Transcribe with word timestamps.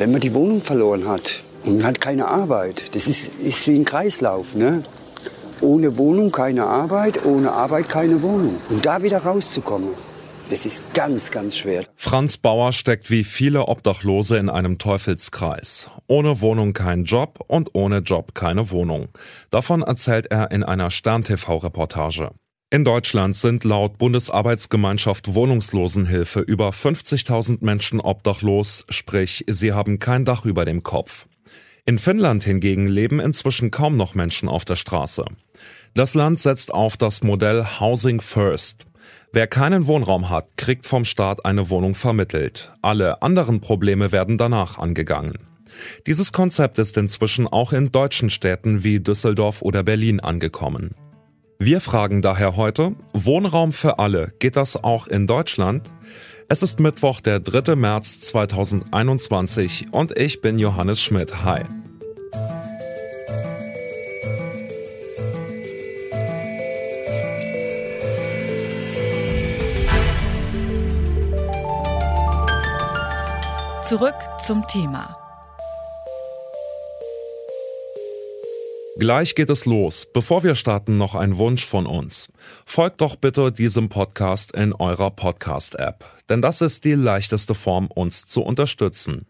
Wenn 0.00 0.12
man 0.12 0.22
die 0.22 0.32
Wohnung 0.32 0.62
verloren 0.62 1.06
hat 1.06 1.42
und 1.62 1.84
hat 1.84 2.00
keine 2.00 2.26
Arbeit, 2.26 2.94
das 2.94 3.06
ist, 3.06 3.38
ist 3.38 3.66
wie 3.66 3.74
ein 3.74 3.84
Kreislauf. 3.84 4.54
Ne? 4.54 4.82
Ohne 5.60 5.98
Wohnung 5.98 6.32
keine 6.32 6.64
Arbeit, 6.64 7.26
ohne 7.26 7.52
Arbeit 7.52 7.90
keine 7.90 8.22
Wohnung. 8.22 8.56
Und 8.70 8.86
da 8.86 9.02
wieder 9.02 9.18
rauszukommen, 9.18 9.90
das 10.48 10.64
ist 10.64 10.94
ganz, 10.94 11.30
ganz 11.30 11.58
schwer. 11.58 11.84
Franz 11.96 12.38
Bauer 12.38 12.72
steckt 12.72 13.10
wie 13.10 13.24
viele 13.24 13.68
Obdachlose 13.68 14.38
in 14.38 14.48
einem 14.48 14.78
Teufelskreis. 14.78 15.90
Ohne 16.06 16.40
Wohnung 16.40 16.72
kein 16.72 17.04
Job 17.04 17.44
und 17.46 17.74
ohne 17.74 17.98
Job 17.98 18.34
keine 18.34 18.70
Wohnung. 18.70 19.08
Davon 19.50 19.82
erzählt 19.82 20.28
er 20.30 20.50
in 20.50 20.62
einer 20.62 20.90
Stern-TV-Reportage. 20.90 22.30
In 22.72 22.84
Deutschland 22.84 23.34
sind 23.34 23.64
laut 23.64 23.98
Bundesarbeitsgemeinschaft 23.98 25.34
Wohnungslosenhilfe 25.34 26.38
über 26.38 26.70
50.000 26.70 27.64
Menschen 27.64 27.98
obdachlos, 27.98 28.86
sprich, 28.90 29.44
sie 29.48 29.72
haben 29.72 29.98
kein 29.98 30.24
Dach 30.24 30.44
über 30.44 30.64
dem 30.64 30.84
Kopf. 30.84 31.26
In 31.84 31.98
Finnland 31.98 32.44
hingegen 32.44 32.86
leben 32.86 33.18
inzwischen 33.18 33.72
kaum 33.72 33.96
noch 33.96 34.14
Menschen 34.14 34.48
auf 34.48 34.64
der 34.64 34.76
Straße. 34.76 35.24
Das 35.94 36.14
Land 36.14 36.38
setzt 36.38 36.72
auf 36.72 36.96
das 36.96 37.24
Modell 37.24 37.66
Housing 37.80 38.20
First. 38.20 38.86
Wer 39.32 39.48
keinen 39.48 39.88
Wohnraum 39.88 40.30
hat, 40.30 40.56
kriegt 40.56 40.86
vom 40.86 41.04
Staat 41.04 41.44
eine 41.44 41.70
Wohnung 41.70 41.96
vermittelt. 41.96 42.72
Alle 42.82 43.20
anderen 43.20 43.60
Probleme 43.60 44.12
werden 44.12 44.38
danach 44.38 44.78
angegangen. 44.78 45.38
Dieses 46.06 46.30
Konzept 46.30 46.78
ist 46.78 46.96
inzwischen 46.96 47.48
auch 47.48 47.72
in 47.72 47.90
deutschen 47.90 48.30
Städten 48.30 48.84
wie 48.84 49.00
Düsseldorf 49.00 49.60
oder 49.60 49.82
Berlin 49.82 50.20
angekommen. 50.20 50.94
Wir 51.62 51.82
fragen 51.82 52.22
daher 52.22 52.56
heute, 52.56 52.94
Wohnraum 53.12 53.74
für 53.74 53.98
alle, 53.98 54.32
geht 54.38 54.56
das 54.56 54.82
auch 54.82 55.06
in 55.06 55.26
Deutschland? 55.26 55.90
Es 56.48 56.62
ist 56.62 56.80
Mittwoch, 56.80 57.20
der 57.20 57.38
3. 57.38 57.76
März 57.76 58.20
2021 58.20 59.88
und 59.92 60.16
ich 60.18 60.40
bin 60.40 60.58
Johannes 60.58 61.02
Schmidt. 61.02 61.44
Hi. 61.44 61.66
Zurück 73.82 74.16
zum 74.38 74.66
Thema. 74.66 75.19
Gleich 79.00 79.34
geht 79.34 79.48
es 79.48 79.64
los. 79.64 80.08
Bevor 80.12 80.44
wir 80.44 80.54
starten, 80.54 80.98
noch 80.98 81.14
ein 81.14 81.38
Wunsch 81.38 81.64
von 81.64 81.86
uns. 81.86 82.30
Folgt 82.66 83.00
doch 83.00 83.16
bitte 83.16 83.50
diesem 83.50 83.88
Podcast 83.88 84.52
in 84.52 84.74
eurer 84.74 85.10
Podcast-App, 85.10 86.04
denn 86.28 86.42
das 86.42 86.60
ist 86.60 86.84
die 86.84 86.92
leichteste 86.92 87.54
Form, 87.54 87.86
uns 87.86 88.26
zu 88.26 88.42
unterstützen. 88.42 89.24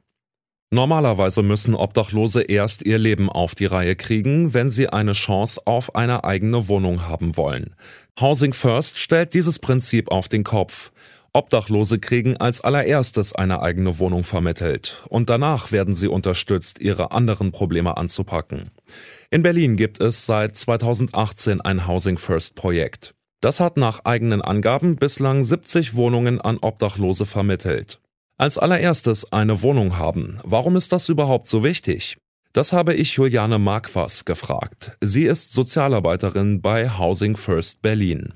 Normalerweise 0.72 1.44
müssen 1.44 1.76
Obdachlose 1.76 2.42
erst 2.42 2.82
ihr 2.82 2.98
Leben 2.98 3.30
auf 3.30 3.54
die 3.54 3.66
Reihe 3.66 3.94
kriegen, 3.94 4.54
wenn 4.54 4.70
sie 4.70 4.88
eine 4.88 5.12
Chance 5.12 5.60
auf 5.66 5.94
eine 5.94 6.24
eigene 6.24 6.66
Wohnung 6.66 7.06
haben 7.06 7.36
wollen. 7.36 7.76
Housing 8.20 8.52
First 8.52 8.98
stellt 8.98 9.34
dieses 9.34 9.60
Prinzip 9.60 10.10
auf 10.10 10.28
den 10.28 10.42
Kopf. 10.42 10.90
Obdachlose 11.32 12.00
kriegen 12.00 12.36
als 12.38 12.60
allererstes 12.60 13.36
eine 13.36 13.62
eigene 13.62 14.00
Wohnung 14.00 14.24
vermittelt 14.24 15.04
und 15.08 15.30
danach 15.30 15.70
werden 15.70 15.94
sie 15.94 16.08
unterstützt, 16.08 16.80
ihre 16.80 17.12
anderen 17.12 17.52
Probleme 17.52 17.96
anzupacken. 17.96 18.70
In 19.32 19.44
Berlin 19.44 19.76
gibt 19.76 20.00
es 20.00 20.26
seit 20.26 20.56
2018 20.56 21.60
ein 21.60 21.86
Housing 21.86 22.18
First 22.18 22.56
Projekt. 22.56 23.14
Das 23.40 23.60
hat 23.60 23.76
nach 23.76 24.04
eigenen 24.04 24.42
Angaben 24.42 24.96
bislang 24.96 25.44
70 25.44 25.94
Wohnungen 25.94 26.40
an 26.40 26.58
Obdachlose 26.58 27.26
vermittelt. 27.26 28.00
Als 28.38 28.58
allererstes 28.58 29.32
eine 29.32 29.62
Wohnung 29.62 29.96
haben. 29.98 30.40
Warum 30.42 30.74
ist 30.74 30.92
das 30.92 31.08
überhaupt 31.08 31.46
so 31.46 31.62
wichtig? 31.62 32.18
Das 32.52 32.72
habe 32.72 32.94
ich 32.94 33.12
Juliane 33.14 33.60
Marquas 33.60 34.24
gefragt. 34.24 34.96
Sie 35.00 35.26
ist 35.26 35.52
Sozialarbeiterin 35.52 36.60
bei 36.60 36.90
Housing 36.90 37.36
First 37.36 37.82
Berlin 37.82 38.34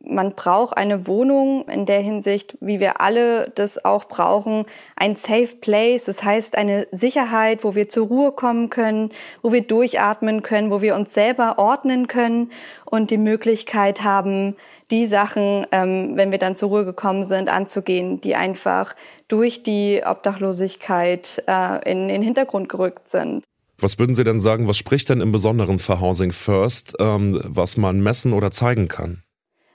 man 0.00 0.34
braucht 0.34 0.76
eine 0.76 1.06
Wohnung 1.06 1.68
in 1.68 1.84
der 1.84 2.00
Hinsicht, 2.00 2.56
wie 2.60 2.80
wir 2.80 3.00
alle 3.00 3.50
das 3.50 3.84
auch 3.84 4.04
brauchen, 4.04 4.64
ein 4.96 5.16
Safe 5.16 5.56
Place, 5.60 6.04
das 6.04 6.22
heißt 6.22 6.56
eine 6.56 6.86
Sicherheit, 6.92 7.64
wo 7.64 7.74
wir 7.74 7.88
zur 7.88 8.06
Ruhe 8.06 8.32
kommen 8.32 8.70
können, 8.70 9.10
wo 9.42 9.52
wir 9.52 9.62
durchatmen 9.62 10.42
können, 10.42 10.70
wo 10.70 10.80
wir 10.80 10.94
uns 10.94 11.12
selber 11.12 11.58
ordnen 11.58 12.06
können 12.06 12.50
und 12.84 13.10
die 13.10 13.18
Möglichkeit 13.18 14.02
haben, 14.02 14.56
die 14.90 15.06
Sachen, 15.06 15.66
ähm, 15.72 16.12
wenn 16.14 16.30
wir 16.30 16.38
dann 16.38 16.56
zur 16.56 16.70
Ruhe 16.70 16.84
gekommen 16.84 17.24
sind, 17.24 17.48
anzugehen, 17.48 18.20
die 18.20 18.34
einfach 18.34 18.94
durch 19.26 19.62
die 19.62 20.02
Obdachlosigkeit 20.04 21.42
äh, 21.46 21.90
in 21.90 22.08
den 22.08 22.22
Hintergrund 22.22 22.68
gerückt 22.68 23.10
sind. 23.10 23.44
Was 23.80 23.98
würden 23.98 24.14
Sie 24.14 24.24
denn 24.24 24.40
sagen, 24.40 24.66
was 24.66 24.76
spricht 24.76 25.08
denn 25.08 25.20
im 25.20 25.30
Besonderen 25.30 25.78
für 25.78 26.00
Housing 26.00 26.32
First, 26.32 26.96
ähm, 26.98 27.40
was 27.44 27.76
man 27.76 28.00
messen 28.00 28.32
oder 28.32 28.50
zeigen 28.50 28.88
kann? 28.88 29.22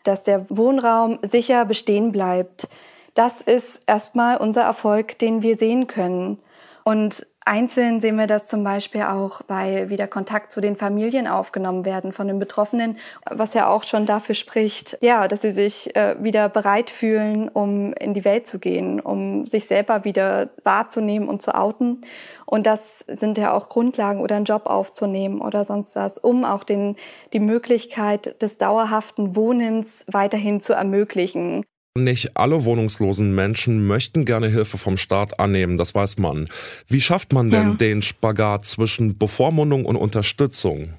Dass 0.04 0.24
der 0.24 0.46
Wohnraum 0.50 1.20
sicher 1.22 1.66
bestehen 1.66 2.12
bleibt. 2.12 2.68
Das 3.14 3.42
ist 3.42 3.82
erstmal 3.88 4.38
unser 4.38 4.64
Erfolg, 4.64 5.20
den 5.20 5.42
wir 5.42 5.58
sehen 5.58 5.88
können. 5.88 6.40
Und 6.84 7.26
einzeln 7.46 8.00
sehen 8.00 8.18
wir 8.18 8.28
das 8.28 8.46
zum 8.46 8.64
Beispiel 8.64 9.04
auch 9.04 9.42
bei 9.44 9.90
wieder 9.90 10.08
Kontakt 10.08 10.52
zu 10.52 10.62
den 10.62 10.76
Familien 10.76 11.28
aufgenommen 11.28 11.86
werden 11.86 12.14
von 12.14 12.28
den 12.28 12.40
Betroffenen, 12.40 12.98
was 13.30 13.54
ja 13.54 13.68
auch 13.68 13.84
schon 13.84 14.06
dafür 14.06 14.36
spricht, 14.36 14.98
ja, 15.02 15.28
dass 15.28 15.42
sie 15.42 15.52
sich 15.52 15.96
äh, 15.96 16.16
wieder 16.24 16.50
bereit 16.50 16.90
fühlen, 16.90 17.50
um 17.50 17.94
in 17.94 18.14
die 18.14 18.26
Welt 18.26 18.48
zu 18.48 18.60
gehen, 18.60 19.00
um 19.00 19.46
sich 19.46 19.66
selber 19.66 20.04
wieder 20.04 20.50
wahrzunehmen 20.64 21.28
und 21.28 21.42
zu 21.42 21.56
outen. 21.56 22.02
Und 22.46 22.66
das 22.66 23.04
sind 23.08 23.38
ja 23.38 23.54
auch 23.54 23.70
Grundlagen 23.70 24.22
oder 24.22 24.36
einen 24.36 24.46
Job 24.46 24.68
aufzunehmen 24.68 25.42
oder 25.42 25.64
sonst 25.64 25.96
was, 25.96 26.18
um 26.18 26.46
auch 26.46 26.64
den, 26.64 26.98
die 27.34 27.40
Möglichkeit 27.40 28.42
des 28.42 28.58
dauerhaften 28.58 29.36
Wohnens 29.36 30.06
weiterhin 30.08 30.62
zu 30.62 30.74
ermöglichen. 30.74 31.66
Nicht 31.96 32.36
alle 32.36 32.66
wohnungslosen 32.66 33.36
Menschen 33.36 33.86
möchten 33.86 34.26
gerne 34.26 34.48
Hilfe 34.48 34.80
vom 34.80 34.98
Staat 34.98 35.40
annehmen, 35.40 35.78
das 35.78 35.94
weiß 35.94 36.18
man. 36.18 36.50
Wie 36.88 37.00
schafft 37.00 37.34
man 37.34 37.52
denn 37.52 37.70
ja. 37.70 37.76
den 37.76 38.02
Spagat 38.02 38.66
zwischen 38.66 39.20
Bevormundung 39.20 39.86
und 39.86 39.96
Unterstützung? 39.96 40.94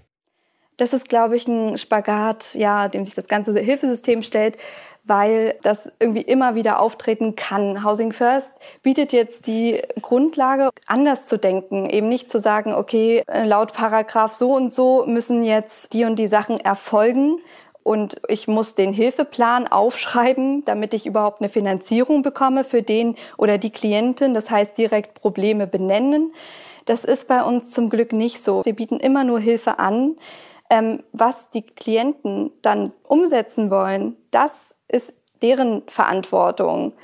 Das 0.77 0.93
ist, 0.93 1.09
glaube 1.09 1.35
ich, 1.35 1.49
ein 1.49 1.79
Spagat, 1.79 2.55
ja, 2.55 2.87
dem 2.87 3.05
sich 3.05 3.15
das 3.15 3.27
ganze 3.27 3.59
Hilfesystem 3.59 4.23
stellt, 4.23 4.57
weil 5.03 5.57
das 5.63 5.91
irgendwie 5.99 6.23
immer 6.23 6.55
wieder 6.55 6.79
auftreten 6.79 7.35
kann. 7.35 7.85
Housing 7.85 8.13
First 8.13 8.53
bietet 8.85 9.13
jetzt 9.13 9.49
die 9.49 9.83
Grundlage, 10.01 10.71
anders 10.87 11.27
zu 11.27 11.39
denken, 11.39 11.91
eben 11.91 12.09
nicht 12.09 12.31
zu 12.31 12.39
sagen, 12.39 12.73
okay, 12.73 13.25
laut 13.27 13.73
Paragraph 13.73 14.33
so 14.33 14.55
und 14.55 14.73
so 14.73 15.05
müssen 15.07 15.43
jetzt 15.43 15.93
die 15.93 16.05
und 16.05 16.21
die 16.21 16.29
Sachen 16.29 16.61
erfolgen, 16.61 17.41
und 17.85 18.17
ich 18.29 18.49
muss 18.49 18.75
den 18.75 18.93
Hilfeplan 18.95 19.69
aufschreiben, 19.69 20.65
damit 20.65 20.95
ich 20.95 21.05
überhaupt 21.05 21.41
eine 21.41 21.51
Finanzierung 21.51 22.23
bekomme 22.23 22.65
für 22.65 22.83
den 22.83 23.15
oder 23.37 23.59
die 23.59 23.71
Klientin. 23.71 24.33
Das 24.33 24.51
heißt, 24.51 24.77
direkt 24.77 25.15
Probleme 25.15 25.67
benennen. 25.67 26.33
Das 26.87 27.05
ist 27.05 27.29
bei 27.29 27.43
uns 27.43 27.71
zum 27.71 27.91
Glück 27.91 28.15
nicht 28.15 28.43
so. 28.43 28.65
Wir 28.65 28.75
bieten 28.75 28.99
immer 29.01 29.23
nur 29.23 29.39
Hilfe 29.39 29.79
an. 29.79 30.17
Ähm, 30.71 31.03
was 31.13 31.51
die 31.51 31.61
Klienten 31.61 32.51
dann 32.63 32.93
umsetzen 33.03 33.71
wollen, 33.71 34.17
das 34.31 34.75
ist 34.89 35.13
deren 35.43 35.83
Verantwortung. 35.87 36.95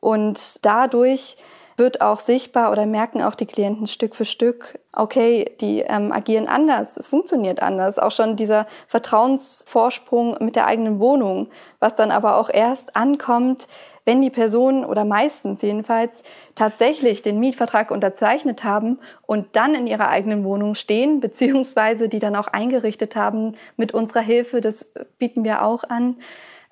Und 0.00 0.64
dadurch 0.64 1.38
wird 1.76 2.00
auch 2.00 2.20
sichtbar 2.20 2.72
oder 2.72 2.86
merken 2.86 3.22
auch 3.22 3.34
die 3.34 3.46
Klienten 3.46 3.86
Stück 3.86 4.14
für 4.14 4.24
Stück, 4.24 4.78
okay, 4.92 5.56
die 5.60 5.80
ähm, 5.80 6.12
agieren 6.12 6.48
anders, 6.48 6.96
es 6.96 7.08
funktioniert 7.08 7.62
anders. 7.62 7.98
Auch 7.98 8.12
schon 8.12 8.36
dieser 8.36 8.66
Vertrauensvorsprung 8.88 10.36
mit 10.40 10.56
der 10.56 10.66
eigenen 10.66 10.98
Wohnung, 10.98 11.48
was 11.78 11.94
dann 11.94 12.10
aber 12.10 12.36
auch 12.36 12.48
erst 12.48 12.96
ankommt, 12.96 13.68
wenn 14.06 14.22
die 14.22 14.30
Personen 14.30 14.84
oder 14.84 15.04
meistens 15.04 15.60
jedenfalls 15.62 16.22
tatsächlich 16.54 17.22
den 17.22 17.40
Mietvertrag 17.40 17.90
unterzeichnet 17.90 18.62
haben 18.62 19.00
und 19.26 19.56
dann 19.56 19.74
in 19.74 19.86
ihrer 19.86 20.08
eigenen 20.08 20.44
Wohnung 20.44 20.76
stehen, 20.76 21.20
beziehungsweise 21.20 22.08
die 22.08 22.20
dann 22.20 22.36
auch 22.36 22.48
eingerichtet 22.48 23.16
haben 23.16 23.56
mit 23.76 23.92
unserer 23.92 24.20
Hilfe, 24.22 24.60
das 24.60 24.86
bieten 25.18 25.44
wir 25.44 25.62
auch 25.62 25.84
an 25.84 26.16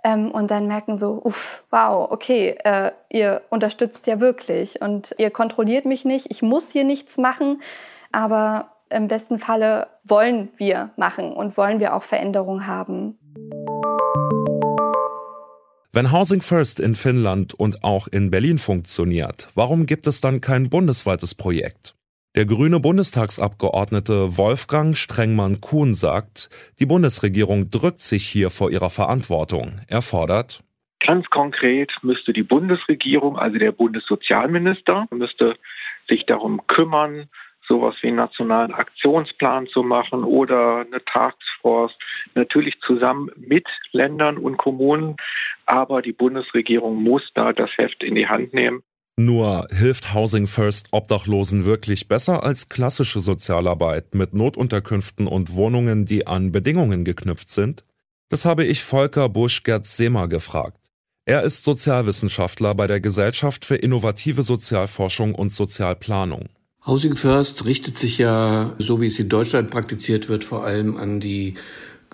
ähm, 0.04 0.30
und 0.30 0.50
dann 0.50 0.68
merken 0.68 0.98
so, 0.98 1.20
uff, 1.24 1.64
wow, 1.70 2.10
okay, 2.10 2.56
äh, 2.62 2.92
ihr 3.08 3.42
unterstützt 3.50 4.06
ja 4.06 4.20
wirklich 4.20 4.80
und 4.80 5.14
ihr 5.18 5.30
kontrolliert 5.30 5.86
mich 5.86 6.04
nicht, 6.04 6.26
ich 6.30 6.42
muss 6.42 6.70
hier 6.70 6.84
nichts 6.84 7.16
machen, 7.18 7.62
aber 8.12 8.68
im 8.90 9.08
besten 9.08 9.38
Falle 9.38 9.88
wollen 10.04 10.50
wir 10.56 10.90
machen 10.96 11.32
und 11.32 11.56
wollen 11.56 11.80
wir 11.80 11.94
auch 11.94 12.04
Veränderungen 12.04 12.66
haben. 12.66 13.18
Wenn 15.92 16.12
Housing 16.12 16.42
First 16.42 16.80
in 16.80 16.96
Finnland 16.96 17.54
und 17.54 17.84
auch 17.84 18.08
in 18.08 18.30
Berlin 18.30 18.58
funktioniert, 18.58 19.48
warum 19.54 19.86
gibt 19.86 20.06
es 20.06 20.20
dann 20.20 20.40
kein 20.40 20.68
bundesweites 20.68 21.34
Projekt? 21.34 21.94
Der 22.36 22.46
grüne 22.46 22.80
Bundestagsabgeordnete 22.80 24.36
Wolfgang 24.36 24.96
Strengmann-Kuhn 24.96 25.94
sagt, 25.94 26.48
die 26.80 26.86
Bundesregierung 26.86 27.70
drückt 27.70 28.00
sich 28.00 28.26
hier 28.26 28.50
vor 28.50 28.72
ihrer 28.72 28.90
Verantwortung. 28.90 29.80
Er 29.86 30.02
fordert, 30.02 30.64
Ganz 30.98 31.26
konkret 31.30 31.92
müsste 32.02 32.32
die 32.32 32.42
Bundesregierung, 32.42 33.38
also 33.38 33.58
der 33.58 33.70
Bundessozialminister, 33.70 35.06
müsste 35.10 35.54
sich 36.08 36.26
darum 36.26 36.66
kümmern, 36.66 37.28
sowas 37.68 37.94
wie 38.00 38.08
einen 38.08 38.16
nationalen 38.16 38.72
Aktionsplan 38.72 39.68
zu 39.68 39.84
machen 39.84 40.24
oder 40.24 40.78
eine 40.78 41.04
Taskforce, 41.04 41.92
natürlich 42.34 42.74
zusammen 42.80 43.30
mit 43.36 43.68
Ländern 43.92 44.38
und 44.38 44.56
Kommunen. 44.56 45.16
Aber 45.66 46.02
die 46.02 46.12
Bundesregierung 46.12 47.00
muss 47.00 47.22
da 47.34 47.52
das 47.52 47.70
Heft 47.76 48.02
in 48.02 48.16
die 48.16 48.26
Hand 48.26 48.54
nehmen. 48.54 48.82
Nur 49.16 49.68
hilft 49.70 50.12
Housing 50.12 50.48
First 50.48 50.88
Obdachlosen 50.90 51.64
wirklich 51.64 52.08
besser 52.08 52.42
als 52.42 52.68
klassische 52.68 53.20
Sozialarbeit 53.20 54.14
mit 54.14 54.34
Notunterkünften 54.34 55.28
und 55.28 55.54
Wohnungen, 55.54 56.04
die 56.04 56.26
an 56.26 56.50
Bedingungen 56.50 57.04
geknüpft 57.04 57.48
sind? 57.48 57.84
Das 58.28 58.44
habe 58.44 58.64
ich 58.64 58.82
Volker 58.82 59.28
Busch-Gerz-Semer 59.28 60.26
gefragt. 60.26 60.90
Er 61.26 61.42
ist 61.42 61.62
Sozialwissenschaftler 61.62 62.74
bei 62.74 62.88
der 62.88 63.00
Gesellschaft 63.00 63.64
für 63.64 63.76
innovative 63.76 64.42
Sozialforschung 64.42 65.36
und 65.36 65.50
Sozialplanung. 65.50 66.48
Housing 66.84 67.14
First 67.14 67.64
richtet 67.64 67.96
sich 67.96 68.18
ja, 68.18 68.74
so 68.78 69.00
wie 69.00 69.06
es 69.06 69.18
in 69.20 69.28
Deutschland 69.28 69.70
praktiziert 69.70 70.28
wird, 70.28 70.42
vor 70.42 70.64
allem 70.64 70.96
an 70.96 71.20
die 71.20 71.54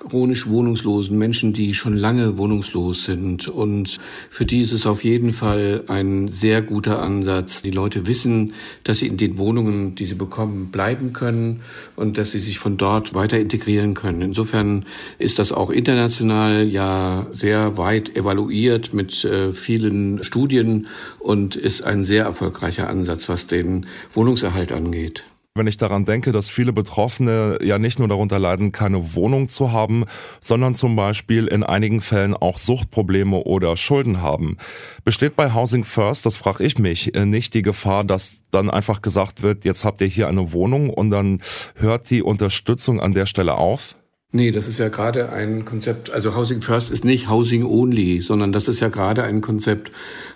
chronisch 0.01 0.49
Wohnungslosen, 0.49 1.17
Menschen, 1.17 1.53
die 1.53 1.75
schon 1.75 1.97
lange 1.97 2.39
wohnungslos 2.39 3.05
sind. 3.05 3.49
Und 3.49 3.99
für 4.31 4.45
die 4.45 4.61
ist 4.61 4.73
es 4.73 4.87
auf 4.87 5.05
jeden 5.05 5.33
Fall 5.33 5.85
ein 5.89 6.29
sehr 6.29 6.63
guter 6.63 7.01
Ansatz. 7.01 7.63
Die 7.63 7.71
Leute 7.71 8.07
wissen, 8.07 8.55
dass 8.83 8.99
sie 8.99 9.07
in 9.07 9.17
den 9.17 9.39
Wohnungen, 9.39 9.95
die 9.95 10.07
sie 10.07 10.15
bekommen, 10.15 10.71
bleiben 10.71 11.13
können 11.13 11.61
und 11.97 12.19
dass 12.19 12.33
sie 12.33 12.39
sich 12.39 12.59
von 12.59 12.77
dort 12.77 13.15
weiter 13.15 13.39
integrieren 13.39 13.95
können. 13.95 14.23
Insofern 14.23 14.87
ist 15.19 15.39
das 15.39 15.53
auch 15.53 15.71
international 15.71 16.69
ja 16.69 17.27
sehr 17.33 17.77
weit 17.77 18.17
evaluiert 18.17 18.93
mit 18.93 19.25
äh, 19.25 19.53
vielen 19.53 20.23
Studien 20.23 20.87
und 21.19 21.57
ist 21.57 21.83
ein 21.83 22.03
sehr 22.03 22.25
erfolgreicher 22.25 22.89
Ansatz, 22.89 23.29
was 23.29 23.47
den 23.47 23.87
Wohnungserhalt 24.13 24.73
angeht 24.73 25.25
wenn 25.57 25.67
ich 25.67 25.77
daran 25.77 26.05
denke, 26.05 26.31
dass 26.31 26.49
viele 26.49 26.73
Betroffene 26.73 27.59
ja 27.61 27.79
nicht 27.79 27.99
nur 27.99 28.07
darunter 28.07 28.39
leiden, 28.39 28.71
keine 28.71 29.15
Wohnung 29.15 29.49
zu 29.49 29.73
haben, 29.73 30.05
sondern 30.41 30.75
zum 30.75 30.95
Beispiel 30.95 31.49
in 31.49 31.65
einigen 31.65 32.01
Fällen 32.01 32.35
auch 32.35 32.57
Suchtprobleme 32.57 33.37
oder 33.37 33.77
Schulden 33.77 34.23
haben. 34.23 34.59
Besteht 35.05 35.35
bei 35.35 35.53
Housing 35.53 35.85
First, 35.85 36.25
das 36.25 36.37
frage 36.37 36.65
ich 36.65 36.79
mich, 36.79 37.17
äh, 37.17 37.27
nicht 37.27 37.55
die 37.55 37.63
Gefahr, 37.63 38.05
dass 38.05 38.45
dann 38.53 38.71
einfach 38.71 39.03
gesagt 39.03 39.43
wird, 39.43 39.65
jetzt 39.65 39.85
habt 39.85 40.01
ihr 40.01 40.07
hier 40.07 40.29
eine 40.29 40.53
Wohnung 40.53 40.89
und 40.89 41.11
dann 41.11 41.43
hört 41.75 42.09
die 42.11 42.23
Unterstützung 42.23 43.01
an 43.01 43.13
der 43.13 43.27
Stelle 43.27 43.57
auf? 43.57 43.97
Nee, 44.33 44.53
das 44.53 44.69
ist 44.69 44.79
ja 44.79 44.91
gerade 44.91 45.33
ein 45.33 45.65
Konzept, 45.65 46.11
also 46.11 46.37
Housing 46.37 46.63
First 46.63 46.93
ist 46.93 47.05
nicht 47.05 47.29
Housing 47.29 47.65
Only, 47.65 48.21
sondern 48.21 48.53
das 48.53 48.69
ist 48.69 48.79
ja 48.79 48.89
gerade 48.89 49.25
ein 49.25 49.41
Konzept, 49.41 49.91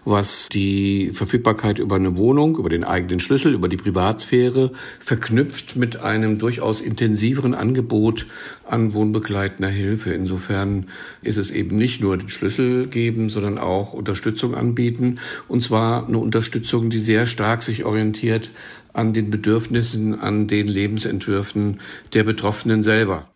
was 0.04 0.48
die 0.48 1.12
Verfügbarkeit 1.12 1.78
über 1.78 1.94
eine 1.94 2.16
Wohnung, 2.16 2.58
über 2.58 2.68
den 2.68 2.82
eigenen 2.82 3.20
Schlüssel, 3.20 3.54
über 3.54 3.68
die 3.68 3.76
Privatsphäre 3.76 4.72
verknüpft 4.98 5.76
mit 5.76 6.00
einem 6.00 6.40
durchaus 6.40 6.80
intensiveren 6.80 7.54
Angebot 7.54 8.26
an 8.68 8.94
wohnbegleitender 8.94 9.70
Hilfe. 9.70 10.12
Insofern 10.12 10.86
ist 11.22 11.36
es 11.36 11.52
eben 11.52 11.76
nicht 11.76 12.00
nur 12.00 12.16
den 12.16 12.28
Schlüssel 12.28 12.88
geben, 12.88 13.28
sondern 13.28 13.58
auch 13.58 13.92
Unterstützung 13.92 14.56
anbieten. 14.56 15.20
Und 15.46 15.62
zwar 15.62 16.08
eine 16.08 16.18
Unterstützung, 16.18 16.90
die 16.90 16.98
sehr 16.98 17.26
stark 17.26 17.62
sich 17.62 17.84
orientiert 17.84 18.50
an 18.92 19.12
den 19.12 19.30
Bedürfnissen, 19.30 20.18
an 20.18 20.48
den 20.48 20.66
Lebensentwürfen 20.66 21.78
der 22.12 22.24
Betroffenen 22.24 22.82
selber. 22.82 23.28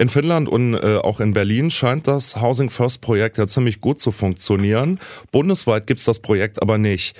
In 0.00 0.08
Finnland 0.08 0.48
und 0.48 0.74
äh, 0.74 0.98
auch 0.98 1.18
in 1.18 1.32
Berlin 1.32 1.72
scheint 1.72 2.06
das 2.06 2.40
Housing 2.40 2.70
First 2.70 3.00
Projekt 3.00 3.36
ja 3.36 3.48
ziemlich 3.48 3.80
gut 3.80 3.98
zu 3.98 4.12
funktionieren. 4.12 5.00
Bundesweit 5.32 5.88
gibt's 5.88 6.04
das 6.04 6.20
Projekt 6.20 6.62
aber 6.62 6.78
nicht. 6.78 7.16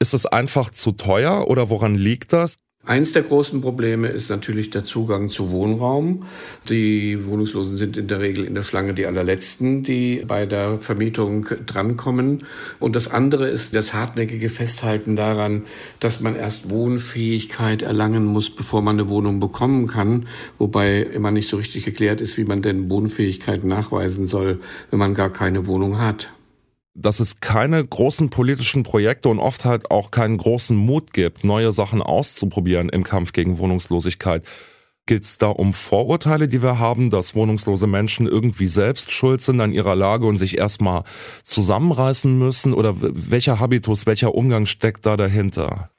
Ist 0.00 0.12
es 0.12 0.26
einfach 0.26 0.72
zu 0.72 0.90
teuer 0.92 1.46
oder 1.46 1.70
woran 1.70 1.94
liegt 1.94 2.32
das? 2.32 2.56
Eins 2.86 3.10
der 3.10 3.22
großen 3.22 3.60
Probleme 3.60 4.06
ist 4.06 4.30
natürlich 4.30 4.70
der 4.70 4.84
Zugang 4.84 5.28
zu 5.28 5.50
Wohnraum. 5.50 6.22
Die 6.68 7.26
Wohnungslosen 7.26 7.76
sind 7.76 7.96
in 7.96 8.06
der 8.06 8.20
Regel 8.20 8.44
in 8.44 8.54
der 8.54 8.62
Schlange 8.62 8.94
die 8.94 9.06
allerletzten, 9.06 9.82
die 9.82 10.22
bei 10.24 10.46
der 10.46 10.78
Vermietung 10.78 11.48
drankommen. 11.66 12.44
Und 12.78 12.94
das 12.94 13.08
andere 13.08 13.48
ist 13.48 13.74
das 13.74 13.92
hartnäckige 13.92 14.48
Festhalten 14.50 15.16
daran, 15.16 15.62
dass 15.98 16.20
man 16.20 16.36
erst 16.36 16.70
Wohnfähigkeit 16.70 17.82
erlangen 17.82 18.24
muss, 18.24 18.50
bevor 18.50 18.82
man 18.82 19.00
eine 19.00 19.08
Wohnung 19.08 19.40
bekommen 19.40 19.88
kann. 19.88 20.28
Wobei 20.58 21.02
immer 21.02 21.32
nicht 21.32 21.48
so 21.48 21.56
richtig 21.56 21.84
geklärt 21.84 22.20
ist, 22.20 22.38
wie 22.38 22.44
man 22.44 22.62
denn 22.62 22.88
Wohnfähigkeit 22.88 23.64
nachweisen 23.64 24.26
soll, 24.26 24.60
wenn 24.90 25.00
man 25.00 25.14
gar 25.14 25.30
keine 25.30 25.66
Wohnung 25.66 25.98
hat 25.98 26.30
dass 26.96 27.20
es 27.20 27.40
keine 27.40 27.84
großen 27.84 28.30
politischen 28.30 28.82
Projekte 28.82 29.28
und 29.28 29.38
oft 29.38 29.64
halt 29.64 29.90
auch 29.90 30.10
keinen 30.10 30.38
großen 30.38 30.76
Mut 30.76 31.12
gibt, 31.12 31.44
neue 31.44 31.72
Sachen 31.72 32.02
auszuprobieren 32.02 32.88
im 32.88 33.04
Kampf 33.04 33.32
gegen 33.32 33.58
Wohnungslosigkeit. 33.58 34.42
Geht 35.04 35.22
es 35.22 35.38
da 35.38 35.48
um 35.48 35.72
Vorurteile, 35.72 36.48
die 36.48 36.62
wir 36.62 36.80
haben, 36.80 37.10
dass 37.10 37.36
wohnungslose 37.36 37.86
Menschen 37.86 38.26
irgendwie 38.26 38.66
selbst 38.66 39.12
schuld 39.12 39.40
sind 39.40 39.60
an 39.60 39.72
ihrer 39.72 39.94
Lage 39.94 40.26
und 40.26 40.36
sich 40.36 40.58
erstmal 40.58 41.04
zusammenreißen 41.44 42.36
müssen? 42.36 42.72
Oder 42.72 42.94
welcher 42.98 43.60
Habitus, 43.60 44.06
welcher 44.06 44.34
Umgang 44.34 44.66
steckt 44.66 45.06
da 45.06 45.16
dahinter? 45.16 45.90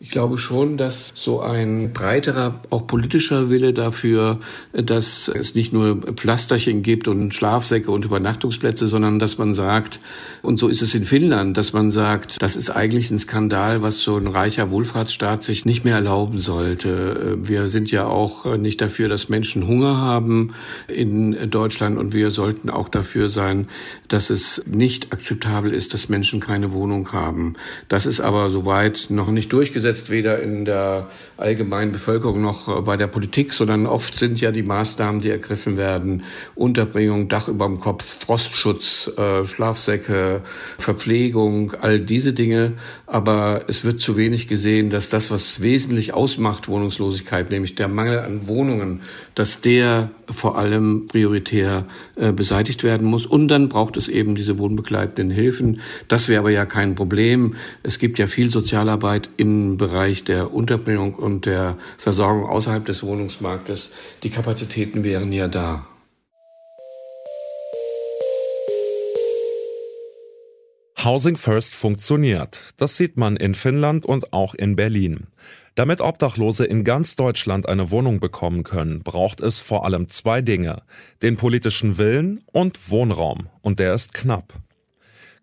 Ich 0.00 0.10
glaube 0.10 0.38
schon, 0.38 0.76
dass 0.76 1.10
so 1.12 1.40
ein 1.40 1.92
breiterer, 1.92 2.60
auch 2.70 2.86
politischer 2.86 3.50
Wille 3.50 3.72
dafür, 3.72 4.38
dass 4.72 5.26
es 5.26 5.56
nicht 5.56 5.72
nur 5.72 5.96
Pflasterchen 6.14 6.82
gibt 6.82 7.08
und 7.08 7.34
Schlafsäcke 7.34 7.90
und 7.90 8.04
Übernachtungsplätze, 8.04 8.86
sondern 8.86 9.18
dass 9.18 9.38
man 9.38 9.54
sagt, 9.54 9.98
und 10.42 10.60
so 10.60 10.68
ist 10.68 10.82
es 10.82 10.94
in 10.94 11.02
Finnland, 11.02 11.56
dass 11.56 11.72
man 11.72 11.90
sagt, 11.90 12.40
das 12.40 12.54
ist 12.54 12.70
eigentlich 12.70 13.10
ein 13.10 13.18
Skandal, 13.18 13.82
was 13.82 13.98
so 13.98 14.16
ein 14.16 14.28
reicher 14.28 14.70
Wohlfahrtsstaat 14.70 15.42
sich 15.42 15.64
nicht 15.64 15.84
mehr 15.84 15.96
erlauben 15.96 16.38
sollte. 16.38 17.36
Wir 17.42 17.66
sind 17.66 17.90
ja 17.90 18.06
auch 18.06 18.56
nicht 18.56 18.80
dafür, 18.80 19.08
dass 19.08 19.28
Menschen 19.28 19.66
Hunger 19.66 19.96
haben 19.96 20.52
in 20.86 21.50
Deutschland 21.50 21.98
und 21.98 22.14
wir 22.14 22.30
sollten 22.30 22.70
auch 22.70 22.88
dafür 22.88 23.28
sein, 23.28 23.66
dass 24.06 24.30
es 24.30 24.62
nicht 24.64 25.12
akzeptabel 25.12 25.74
ist, 25.74 25.92
dass 25.92 26.08
Menschen 26.08 26.38
keine 26.38 26.70
Wohnung 26.70 27.10
haben. 27.10 27.54
Das 27.88 28.06
ist 28.06 28.20
aber 28.20 28.48
soweit 28.50 29.06
noch 29.10 29.32
nicht 29.32 29.52
durchgesetzt 29.52 29.87
umgesetzt, 29.88 30.10
weder 30.10 30.40
in 30.40 30.64
der 30.64 31.06
allgemeinen 31.38 31.92
Bevölkerung 31.92 32.42
noch 32.42 32.82
bei 32.82 32.96
der 32.96 33.06
Politik, 33.06 33.54
sondern 33.54 33.86
oft 33.86 34.14
sind 34.14 34.40
ja 34.40 34.50
die 34.50 34.62
Maßnahmen, 34.62 35.20
die 35.20 35.30
ergriffen 35.30 35.76
werden, 35.76 36.24
Unterbringung, 36.54 37.28
Dach 37.28 37.48
über 37.48 37.66
dem 37.66 37.78
Kopf, 37.78 38.24
Frostschutz, 38.24 39.10
äh, 39.16 39.46
Schlafsäcke, 39.46 40.42
Verpflegung, 40.78 41.74
all 41.80 42.00
diese 42.00 42.32
Dinge. 42.32 42.72
Aber 43.06 43.62
es 43.68 43.84
wird 43.84 44.00
zu 44.00 44.16
wenig 44.16 44.48
gesehen, 44.48 44.90
dass 44.90 45.08
das, 45.08 45.30
was 45.30 45.60
wesentlich 45.60 46.12
ausmacht, 46.12 46.68
Wohnungslosigkeit, 46.68 47.50
nämlich 47.50 47.74
der 47.74 47.88
Mangel 47.88 48.18
an 48.18 48.48
Wohnungen, 48.48 49.00
dass 49.34 49.60
der 49.60 50.10
vor 50.28 50.58
allem 50.58 51.06
prioritär 51.06 51.86
äh, 52.16 52.32
beseitigt 52.32 52.84
werden 52.84 53.06
muss. 53.06 53.24
Und 53.24 53.48
dann 53.48 53.68
braucht 53.68 53.96
es 53.96 54.08
eben 54.08 54.34
diese 54.34 54.58
wohnbegleitenden 54.58 55.30
Hilfen. 55.30 55.80
Das 56.08 56.28
wäre 56.28 56.40
aber 56.40 56.50
ja 56.50 56.66
kein 56.66 56.94
Problem. 56.94 57.54
Es 57.82 57.98
gibt 57.98 58.18
ja 58.18 58.26
viel 58.26 58.50
Sozialarbeit 58.50 59.30
im 59.36 59.77
Bereich 59.78 60.24
der 60.24 60.52
Unterbringung 60.52 61.14
und 61.14 61.46
der 61.46 61.78
Versorgung 61.96 62.46
außerhalb 62.46 62.84
des 62.84 63.02
Wohnungsmarktes. 63.02 63.92
Die 64.22 64.30
Kapazitäten 64.30 65.04
wären 65.04 65.32
ja 65.32 65.48
da. 65.48 65.86
Housing 71.04 71.36
First 71.36 71.74
funktioniert. 71.76 72.74
Das 72.76 72.96
sieht 72.96 73.16
man 73.16 73.36
in 73.36 73.54
Finnland 73.54 74.04
und 74.04 74.32
auch 74.32 74.54
in 74.54 74.74
Berlin. 74.76 75.28
Damit 75.76 76.00
Obdachlose 76.00 76.64
in 76.64 76.82
ganz 76.82 77.14
Deutschland 77.14 77.68
eine 77.68 77.92
Wohnung 77.92 78.18
bekommen 78.18 78.64
können, 78.64 79.04
braucht 79.04 79.40
es 79.40 79.60
vor 79.60 79.84
allem 79.84 80.08
zwei 80.08 80.42
Dinge. 80.42 80.82
Den 81.22 81.36
politischen 81.36 81.98
Willen 81.98 82.42
und 82.52 82.90
Wohnraum. 82.90 83.48
Und 83.62 83.78
der 83.78 83.94
ist 83.94 84.12
knapp. 84.12 84.54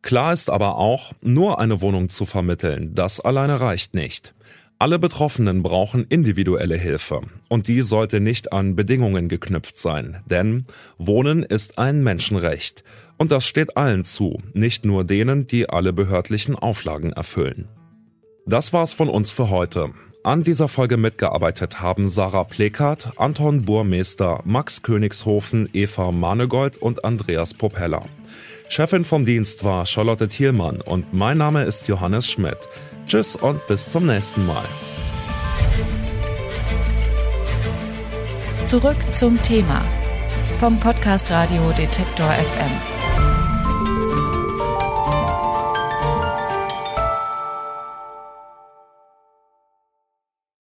Klar 0.05 0.33
ist 0.33 0.51
aber 0.51 0.77
auch, 0.77 1.13
nur 1.24 1.59
eine 1.59 1.81
Wohnung 1.81 2.09
zu 2.09 2.27
vermitteln, 2.27 2.93
das 2.93 3.19
alleine 3.19 3.59
reicht 3.59 3.95
nicht. 3.95 4.35
Alle 4.77 5.00
Betroffenen 5.00 5.63
brauchen 5.63 6.05
individuelle 6.07 6.77
Hilfe 6.77 7.21
und 7.50 7.67
die 7.67 7.81
sollte 7.81 8.19
nicht 8.19 8.53
an 8.53 8.75
Bedingungen 8.75 9.29
geknüpft 9.29 9.79
sein, 9.79 10.21
denn 10.29 10.67
Wohnen 11.00 11.41
ist 11.41 11.79
ein 11.79 12.03
Menschenrecht 12.03 12.83
und 13.17 13.31
das 13.31 13.47
steht 13.47 13.77
allen 13.77 14.05
zu, 14.05 14.43
nicht 14.53 14.85
nur 14.85 15.05
denen, 15.05 15.47
die 15.47 15.69
alle 15.69 15.91
behördlichen 15.91 16.53
Auflagen 16.55 17.12
erfüllen. 17.12 17.67
Das 18.45 18.74
war's 18.74 18.93
von 18.93 19.09
uns 19.09 19.31
für 19.31 19.50
heute. 19.50 19.89
An 20.24 20.43
dieser 20.43 20.67
Folge 20.67 20.97
mitgearbeitet 20.97 21.81
haben 21.81 22.09
Sarah 22.09 22.43
Plekart, 22.43 23.13
Anton 23.15 23.65
Burmeister, 23.65 24.41
Max 24.45 24.83
Königshofen, 24.83 25.67
Eva 25.74 26.12
Manegold 26.12 26.77
und 26.77 27.03
Andreas 27.03 27.55
Propeller. 27.55 28.05
Chefin 28.67 29.05
vom 29.05 29.25
Dienst 29.25 29.63
war 29.63 29.86
Charlotte 29.86 30.27
Thielmann 30.27 30.81
und 30.81 31.13
mein 31.13 31.38
Name 31.38 31.63
ist 31.63 31.88
Johannes 31.88 32.29
Schmidt. 32.29 32.57
Tschüss 33.05 33.36
und 33.36 33.65
bis 33.67 33.89
zum 33.89 34.05
nächsten 34.05 34.45
Mal. 34.45 34.65
Zurück 38.65 38.98
zum 39.13 39.41
Thema 39.43 39.84
vom 40.60 40.79
Podcast 40.79 41.29
Radio 41.31 41.72
Detektor 41.77 42.31
FM. 42.31 42.94